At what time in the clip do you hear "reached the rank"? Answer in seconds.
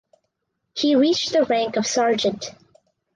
0.95-1.75